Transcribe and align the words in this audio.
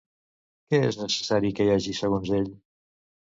Què 0.73 0.79
és 0.85 0.97
necessari 1.01 1.51
que 1.59 1.67
hi 1.67 1.71
hagi, 1.75 1.93
segons 1.99 2.33
ell? 2.39 2.49